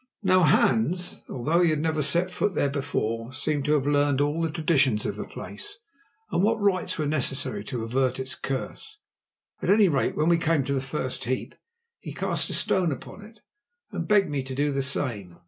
[0.23, 4.41] Now, Hans, although he had never set foot there before, seemed to have learned all
[4.41, 5.77] the traditions of the place,
[6.31, 8.97] and what rites were necessary to avert its curse.
[9.61, 11.53] At any rate, when we came to the first heap,
[11.99, 13.41] he cast a stone upon it,
[13.91, 15.37] and begged me to do the same.